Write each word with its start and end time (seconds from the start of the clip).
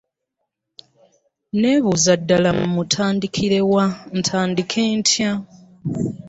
Nebuuza 1.59 2.13
ddala 2.19 2.49
mutandikirewa, 2.73 3.83
ntandike 4.19 4.81
nyta? 4.97 5.31